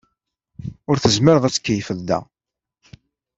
Ur 0.89 0.95
tezmireḍ 0.97 1.43
ad 1.45 1.53
tkeyyfeḍ 1.53 1.99
da. 2.07 2.19